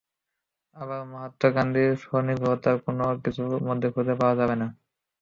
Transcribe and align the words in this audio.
আবার 0.77 1.01
মহাত্মা 1.11 1.49
গান্ধীর 1.55 1.91
স্বনির্ভরতারও 2.03 2.83
কোনো 2.85 3.03
কিছু 3.23 3.41
তাঁর 3.43 3.63
মধ্যে 3.69 3.87
খুঁজে 3.93 4.13
পাওয়া 4.19 4.35
যাবে 4.39 4.55
না। 4.61 4.67